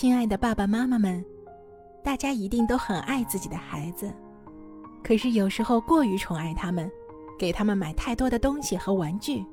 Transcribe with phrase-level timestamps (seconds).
[0.00, 1.22] 亲爱的爸爸妈妈们，
[2.02, 4.10] 大家一定都很爱自己的孩子，
[5.04, 6.90] 可是有时候过于宠爱他们，
[7.38, 9.44] 给他们买太多的东西和玩具，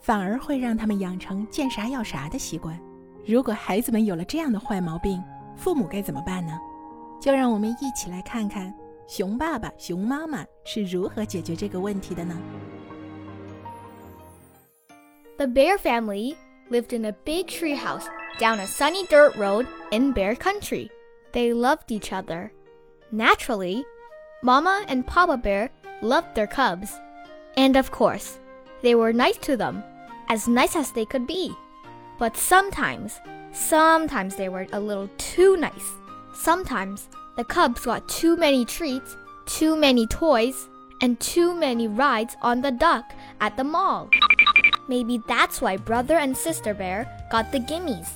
[0.00, 2.80] 反而会让他们养成见啥要啥的习惯。
[3.26, 5.20] 如果孩子们有了这样的坏毛病，
[5.56, 6.56] 父母该怎么办呢？
[7.20, 8.72] 就让我们一起来看看
[9.08, 12.40] 熊爸爸、熊妈妈是如何解决这个问题的呢
[15.36, 16.36] ？The bear family
[16.70, 18.06] lived in a big tree house
[18.38, 20.90] down a sunny dirt road in bear country.
[21.32, 22.52] They loved each other.
[23.12, 23.84] Naturally,
[24.42, 25.70] Mama and Papa Bear
[26.02, 26.92] loved their cubs.
[27.56, 28.38] And of course,
[28.82, 29.82] they were nice to them,
[30.28, 31.52] as nice as they could be.
[32.18, 33.20] But sometimes,
[33.52, 35.92] sometimes they were a little too nice.
[36.34, 39.16] Sometimes the cubs got too many treats,
[39.46, 40.68] too many toys,
[41.00, 44.08] and too many rides on the duck at the mall.
[44.88, 48.08] Maybe that's why brother and sister bear got the gimmies.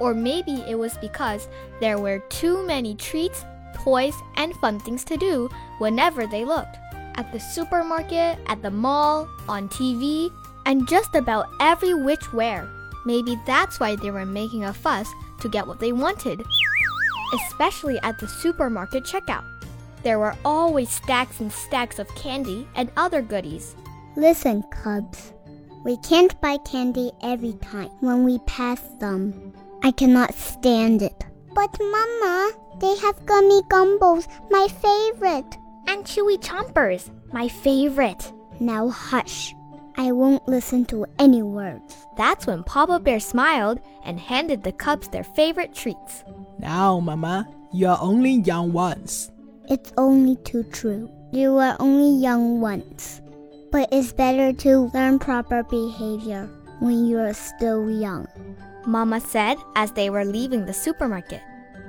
[0.00, 1.48] Or maybe it was because
[1.80, 6.76] there were too many treats, toys, and fun things to do whenever they looked.
[7.16, 10.32] At the supermarket, at the mall, on TV,
[10.66, 12.68] and just about every which where.
[13.06, 15.08] Maybe that's why they were making a fuss
[15.40, 16.42] to get what they wanted.
[17.32, 19.44] Especially at the supermarket checkout.
[20.02, 23.74] There were always stacks and stacks of candy and other goodies.
[24.16, 25.32] Listen, Cubs.
[25.84, 29.52] We can't buy candy every time when we pass them.
[29.84, 31.26] I cannot stand it.
[31.54, 35.58] But, Mama, they have gummy gumballs, my favorite.
[35.86, 38.32] And chewy chompers, my favorite.
[38.58, 39.54] Now hush.
[39.98, 42.06] I won't listen to any words.
[42.16, 46.24] That's when Papa Bear smiled and handed the cubs their favorite treats.
[46.58, 49.30] Now, Mama, you are only young once.
[49.68, 51.10] It's only too true.
[51.30, 53.20] You are only young once.
[53.70, 56.48] But it's better to learn proper behavior
[56.80, 58.26] when you are still young.
[58.86, 61.42] Mama said as they were leaving the supermarket.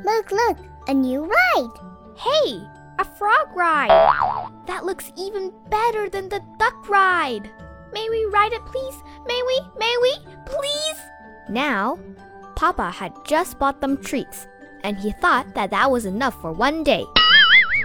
[0.03, 0.57] Look, look,
[0.88, 1.69] a new ride.
[2.15, 2.61] Hey,
[2.99, 3.89] a frog ride.
[4.67, 7.49] That looks even better than the duck ride.
[7.93, 8.95] May we ride it, please?
[9.27, 9.61] May we?
[9.77, 10.15] May we?
[10.45, 10.99] Please?
[11.49, 11.99] Now,
[12.55, 14.47] Papa had just bought them treats,
[14.83, 17.05] and he thought that that was enough for one day.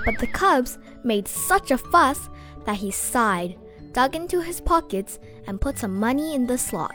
[0.05, 2.29] But the cubs made such a fuss
[2.65, 3.59] that he sighed,
[3.93, 6.93] dug into his pockets, and put some money in the slot.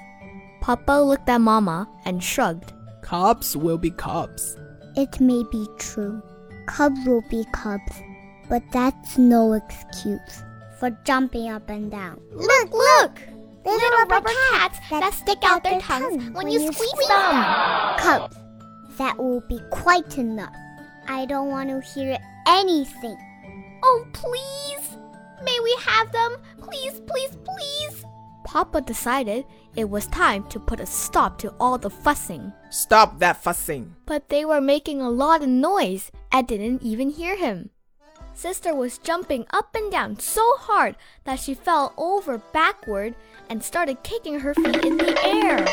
[0.65, 2.73] Papa looked at Mama and shrugged.
[3.01, 4.57] Cubs will be cubs.
[4.95, 6.23] It may be true.
[6.65, 8.01] Cubs will be cubs,
[8.49, 10.41] but that's no excuse
[10.79, 12.19] for jumping up and down.
[12.33, 13.19] Look, look!
[13.63, 16.73] Little, Little rubber, rubber cats that, that stick out their tongues when, when you, you
[16.73, 17.35] squeeze, squeeze them.
[17.35, 17.99] them.
[17.99, 18.35] Cubs,
[18.97, 20.55] that will be quite enough.
[21.07, 23.17] I don't want to hear anything.
[23.83, 24.97] Oh, please!
[25.43, 26.37] May we have them?
[26.57, 28.05] Please, please, please!
[28.55, 29.43] Papa decided
[29.75, 32.53] it was time to put a stop to all the fussing.
[32.69, 33.93] Stop that fussing!
[34.05, 37.71] But they were making a lot of noise and didn't even hear him.
[38.33, 40.95] Sister was jumping up and down so hard
[41.25, 43.13] that she fell over backward
[43.49, 45.65] and started kicking her feet in the air.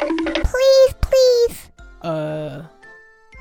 [0.43, 1.71] Please, please.
[2.03, 2.63] Uh,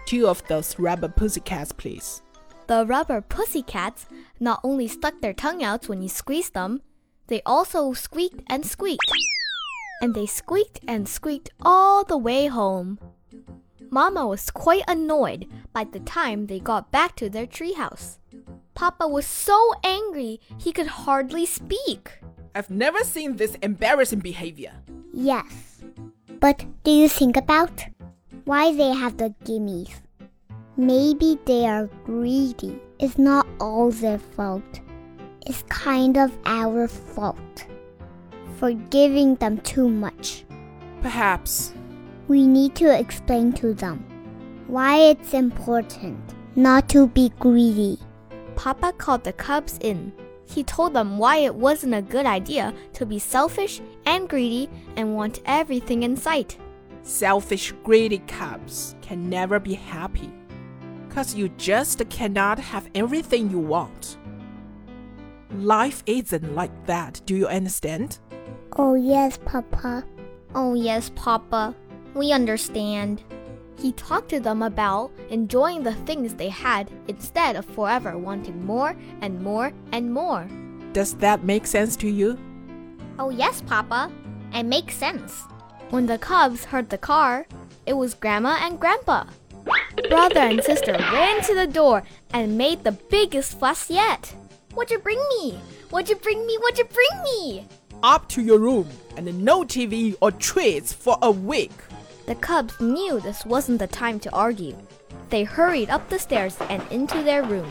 [0.06, 2.22] two of those rubber pussycats, please.
[2.68, 4.06] The rubber pussycats
[4.40, 6.84] not only stuck their tongue out when you squeezed them,
[7.28, 9.12] they also squeaked and squeaked.
[10.02, 13.00] And they squeaked and squeaked all the way home.
[13.90, 18.18] Mama was quite annoyed by the time they got back to their treehouse.
[18.74, 22.20] Papa was so angry he could hardly speak.
[22.56, 24.74] I've never seen this embarrassing behavior.
[25.14, 25.84] Yes.
[26.40, 27.86] But do you think about
[28.46, 29.92] why they have the gimmies?
[30.78, 32.80] Maybe they are greedy.
[32.98, 34.80] It's not all their fault.
[35.46, 37.66] It's kind of our fault
[38.58, 40.46] for giving them too much.
[41.02, 41.74] Perhaps.
[42.28, 44.06] We need to explain to them
[44.68, 46.20] why it's important
[46.56, 47.98] not to be greedy.
[48.56, 50.14] Papa called the cubs in.
[50.46, 55.16] He told them why it wasn't a good idea to be selfish and greedy and
[55.16, 56.58] want everything in sight.
[57.02, 60.32] Selfish, greedy cubs can never be happy.
[61.10, 64.18] Cause you just cannot have everything you want.
[65.56, 68.20] Life isn't like that, do you understand?
[68.78, 70.06] Oh, yes, Papa.
[70.56, 71.76] Oh, yes, Papa.
[72.14, 73.22] We understand.
[73.78, 78.96] He talked to them about enjoying the things they had instead of forever wanting more
[79.22, 80.48] and more and more.
[80.94, 82.38] Does that make sense to you?
[83.20, 84.10] Oh, yes, Papa.
[84.54, 85.44] It makes sense.
[85.90, 87.46] When the cubs heard the car,
[87.86, 89.26] it was Grandma and Grandpa.
[90.08, 94.34] Brother and sister ran to the door and made the biggest fuss yet.
[94.74, 95.60] What'd you bring me?
[95.90, 96.58] What'd you bring me?
[96.62, 97.68] What'd you bring me?
[98.04, 98.88] Up to your room
[99.18, 101.74] and no TV or treats for a week.
[102.26, 104.78] The cubs knew this wasn't the time to argue.
[105.30, 107.70] They hurried up the stairs and into their room.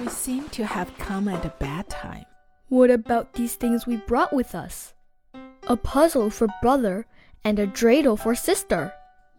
[0.00, 2.24] We seem to have come at a bad time.
[2.68, 4.94] What about these things we brought with us?
[5.66, 7.06] A puzzle for brother
[7.42, 8.92] and a dreidel for sister.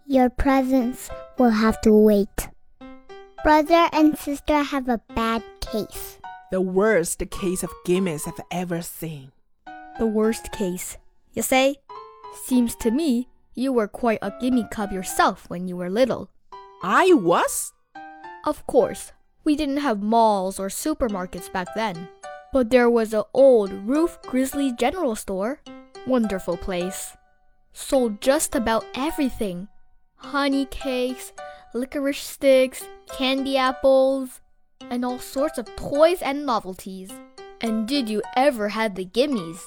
[0.06, 2.50] Your presents will have to wait.
[3.44, 6.19] Brother and sister have a bad case.
[6.52, 9.32] The worst case of gimmies I've ever seen.
[10.00, 10.98] The worst case,
[11.32, 11.76] you say?
[12.44, 16.32] Seems to me you were quite a gimme cub yourself when you were little.
[16.82, 17.74] I was?
[18.48, 19.12] Of course,
[19.44, 22.10] we didn't have malls or supermarkets back then.
[22.52, 25.62] But there was a old Roof Grizzly General Store.
[26.08, 27.16] Wonderful place.
[27.74, 29.68] Sold just about everything.
[30.16, 31.32] Honey cakes,
[31.76, 34.42] licorice sticks, candy apples,
[34.82, 37.12] and all sorts of toys and novelties.
[37.62, 39.62] And did you ever have the gimmies?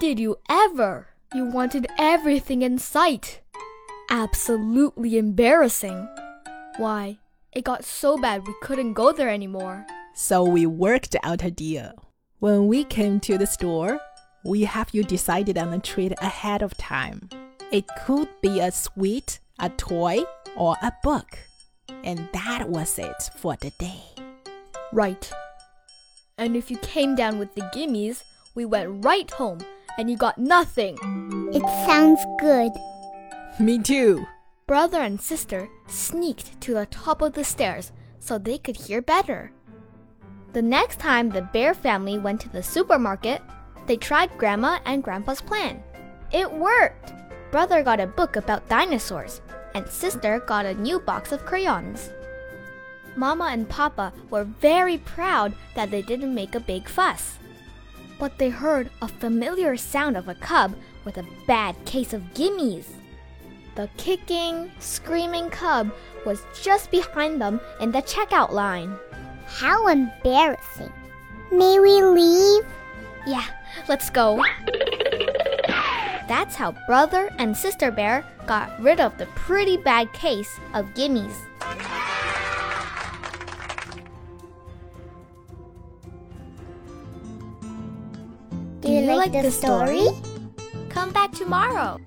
[0.00, 1.08] Did you ever?
[1.34, 3.40] You wanted everything in sight.
[4.10, 6.08] Absolutely embarrassing.
[6.76, 7.18] Why,
[7.52, 9.86] it got so bad we couldn't go there anymore.
[10.14, 11.92] So we worked out a deal.
[12.38, 13.98] When we came to the store,
[14.44, 17.30] we have you decided on a treat ahead of time.
[17.72, 20.24] It could be a sweet, a toy,
[20.54, 21.38] or a book.
[22.04, 24.13] And that was it for the day.
[24.94, 25.28] Right.
[26.38, 28.22] And if you came down with the gimmies,
[28.54, 29.58] we went right home
[29.98, 30.96] and you got nothing.
[31.52, 32.70] It sounds good.
[33.58, 34.24] Me too.
[34.68, 39.50] Brother and sister sneaked to the top of the stairs so they could hear better.
[40.52, 43.42] The next time the bear family went to the supermarket,
[43.88, 45.82] they tried Grandma and Grandpa's plan.
[46.32, 47.12] It worked!
[47.50, 49.40] Brother got a book about dinosaurs,
[49.74, 52.10] and sister got a new box of crayons.
[53.16, 57.38] Mama and Papa were very proud that they didn't make a big fuss.
[58.18, 60.74] But they heard a familiar sound of a cub
[61.04, 62.86] with a bad case of gimmies.
[63.74, 65.92] The kicking, screaming cub
[66.24, 68.96] was just behind them in the checkout line.
[69.46, 70.92] How embarrassing.
[71.50, 72.64] May we leave?
[73.26, 73.44] Yeah,
[73.88, 74.42] let's go.
[76.28, 81.36] That's how Brother and Sister Bear got rid of the pretty bad case of gimmies.
[88.94, 90.06] You, like, the story?
[90.88, 91.98] Come back tomorrow.